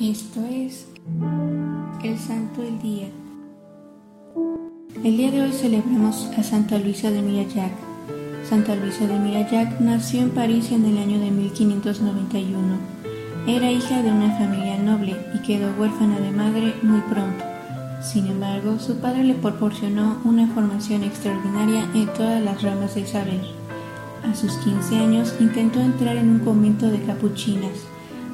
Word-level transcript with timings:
Esto 0.00 0.44
es 0.48 0.86
el 2.04 2.18
Santo 2.20 2.62
del 2.62 2.80
Día. 2.80 3.08
El 5.02 5.16
día 5.16 5.32
de 5.32 5.42
hoy 5.42 5.50
celebramos 5.50 6.30
a 6.38 6.44
Santa 6.44 6.78
Luisa 6.78 7.10
de 7.10 7.20
Mirallac. 7.20 7.72
Santa 8.48 8.76
Luisa 8.76 9.08
de 9.08 9.18
Mirallac 9.18 9.80
nació 9.80 10.20
en 10.20 10.30
París 10.30 10.70
en 10.70 10.84
el 10.84 10.98
año 10.98 11.18
de 11.18 11.32
1591. 11.32 12.78
Era 13.48 13.72
hija 13.72 14.00
de 14.00 14.12
una 14.12 14.38
familia 14.38 14.78
noble 14.78 15.16
y 15.34 15.42
quedó 15.42 15.74
huérfana 15.76 16.20
de 16.20 16.30
madre 16.30 16.74
muy 16.82 17.00
pronto. 17.00 17.44
Sin 18.00 18.28
embargo, 18.28 18.78
su 18.78 18.98
padre 18.98 19.24
le 19.24 19.34
proporcionó 19.34 20.20
una 20.24 20.46
formación 20.46 21.02
extraordinaria 21.02 21.90
en 21.92 22.06
todas 22.12 22.40
las 22.40 22.62
ramas 22.62 22.94
del 22.94 23.08
saber. 23.08 23.40
A 24.22 24.32
sus 24.36 24.52
15 24.58 24.96
años 24.96 25.34
intentó 25.40 25.80
entrar 25.80 26.16
en 26.16 26.28
un 26.28 26.38
convento 26.38 26.88
de 26.88 27.02
capuchinas 27.02 27.88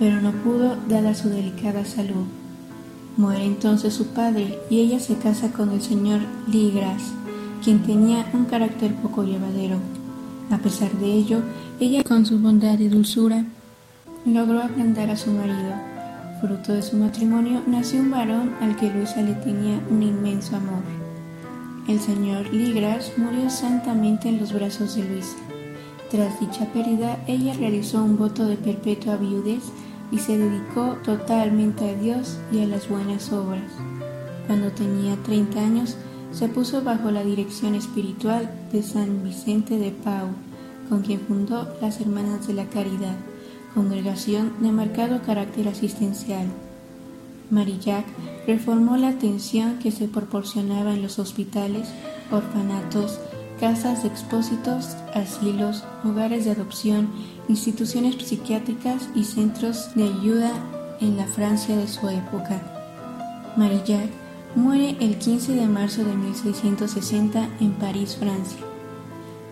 pero 0.00 0.20
no 0.22 0.32
pudo 0.32 0.76
dada 0.88 1.14
su 1.14 1.28
delicada 1.28 1.84
salud. 1.84 2.24
Muere 3.18 3.44
entonces 3.44 3.92
su 3.92 4.06
padre 4.06 4.58
y 4.70 4.80
ella 4.80 4.98
se 4.98 5.16
casa 5.16 5.52
con 5.52 5.70
el 5.70 5.82
señor 5.82 6.20
Ligras, 6.50 7.12
quien 7.62 7.82
tenía 7.82 8.24
un 8.32 8.46
carácter 8.46 8.94
poco 8.94 9.24
llevadero. 9.24 9.76
A 10.50 10.56
pesar 10.56 10.90
de 10.92 11.12
ello, 11.12 11.42
ella 11.78 12.02
con 12.02 12.24
su 12.24 12.38
bondad 12.38 12.78
y 12.78 12.88
dulzura 12.88 13.44
logró 14.24 14.62
ablandar 14.62 15.10
a 15.10 15.16
su 15.16 15.30
marido. 15.30 15.74
Fruto 16.40 16.72
de 16.72 16.82
su 16.82 16.96
matrimonio 16.96 17.62
nació 17.66 18.00
un 18.00 18.10
varón 18.10 18.54
al 18.62 18.76
que 18.76 18.90
Luisa 18.90 19.20
le 19.20 19.34
tenía 19.34 19.80
un 19.90 20.02
inmenso 20.02 20.56
amor. 20.56 20.82
El 21.88 22.00
señor 22.00 22.50
Ligras 22.54 23.12
murió 23.18 23.50
santamente 23.50 24.30
en 24.30 24.40
los 24.40 24.54
brazos 24.54 24.96
de 24.96 25.04
Luisa. 25.04 25.36
Tras 26.10 26.40
dicha 26.40 26.64
pérdida, 26.72 27.18
ella 27.26 27.52
realizó 27.52 28.02
un 28.02 28.16
voto 28.16 28.46
de 28.46 28.56
perpetua 28.56 29.16
viudez 29.16 29.62
y 30.10 30.18
se 30.18 30.36
dedicó 30.36 30.96
totalmente 31.04 31.88
a 31.88 31.94
Dios 31.94 32.38
y 32.52 32.62
a 32.62 32.66
las 32.66 32.88
buenas 32.88 33.32
obras. 33.32 33.70
Cuando 34.46 34.70
tenía 34.72 35.16
30 35.22 35.60
años, 35.60 35.96
se 36.32 36.48
puso 36.48 36.82
bajo 36.82 37.10
la 37.10 37.24
dirección 37.24 37.74
espiritual 37.74 38.50
de 38.72 38.82
San 38.82 39.22
Vicente 39.24 39.78
de 39.78 39.90
Pau, 39.90 40.28
con 40.88 41.02
quien 41.02 41.20
fundó 41.20 41.68
las 41.80 42.00
Hermanas 42.00 42.46
de 42.46 42.54
la 42.54 42.66
Caridad, 42.66 43.16
congregación 43.74 44.54
de 44.60 44.72
marcado 44.72 45.22
carácter 45.22 45.68
asistencial. 45.68 46.46
Marillac 47.50 48.04
reformó 48.46 48.96
la 48.96 49.08
atención 49.08 49.78
que 49.78 49.90
se 49.90 50.08
proporcionaba 50.08 50.94
en 50.94 51.02
los 51.02 51.18
hospitales, 51.18 51.88
orfanatos, 52.30 53.20
casas 53.60 54.02
de 54.02 54.08
expósitos, 54.08 54.96
asilos, 55.14 55.84
hogares 56.02 56.46
de 56.46 56.52
adopción, 56.52 57.10
instituciones 57.48 58.16
psiquiátricas 58.16 59.10
y 59.14 59.24
centros 59.24 59.94
de 59.94 60.04
ayuda 60.04 60.50
en 61.00 61.18
la 61.18 61.26
Francia 61.26 61.76
de 61.76 61.86
su 61.86 62.08
época. 62.08 62.60
Marillac 63.56 64.08
muere 64.56 64.96
el 65.00 65.18
15 65.18 65.52
de 65.52 65.66
marzo 65.66 66.04
de 66.04 66.14
1660 66.14 67.48
en 67.60 67.72
París, 67.72 68.16
Francia. 68.18 68.60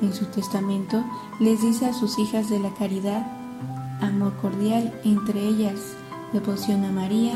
En 0.00 0.14
su 0.14 0.26
testamento 0.26 1.04
les 1.40 1.60
dice 1.60 1.86
a 1.86 1.92
sus 1.92 2.18
hijas 2.18 2.48
de 2.48 2.60
la 2.60 2.72
caridad 2.74 3.26
amor 4.00 4.36
cordial 4.36 4.92
entre 5.04 5.40
ellas, 5.40 5.96
devoción 6.32 6.84
a 6.84 6.92
María 6.92 7.34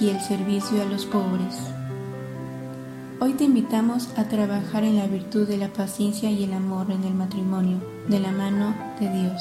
y 0.00 0.08
el 0.08 0.20
servicio 0.20 0.80
a 0.80 0.86
los 0.86 1.04
pobres. 1.04 1.56
Hoy 3.18 3.32
te 3.32 3.44
invitamos 3.44 4.10
a 4.18 4.24
trabajar 4.24 4.84
en 4.84 4.96
la 4.96 5.06
virtud 5.06 5.48
de 5.48 5.56
la 5.56 5.68
paciencia 5.68 6.30
y 6.30 6.44
el 6.44 6.52
amor 6.52 6.90
en 6.90 7.02
el 7.02 7.14
matrimonio, 7.14 7.78
de 8.08 8.20
la 8.20 8.30
mano 8.30 8.74
de 9.00 9.08
Dios, 9.10 9.40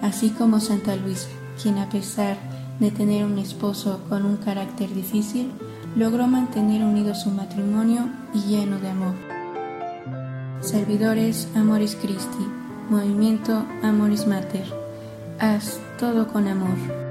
así 0.00 0.30
como 0.30 0.60
Santa 0.60 0.94
Luisa, 0.94 1.28
quien 1.60 1.78
a 1.78 1.88
pesar 1.88 2.36
de 2.78 2.92
tener 2.92 3.24
un 3.24 3.38
esposo 3.38 4.00
con 4.08 4.24
un 4.24 4.36
carácter 4.36 4.94
difícil, 4.94 5.50
logró 5.96 6.28
mantener 6.28 6.84
unido 6.84 7.16
su 7.16 7.30
matrimonio 7.30 8.08
y 8.32 8.42
lleno 8.42 8.78
de 8.78 8.88
amor. 8.88 9.14
Servidores 10.60 11.48
Amoris 11.56 11.96
Christi, 11.96 12.46
Movimiento 12.90 13.64
Amoris 13.82 14.28
Mater, 14.28 14.66
haz 15.40 15.80
todo 15.98 16.28
con 16.28 16.46
amor. 16.46 17.03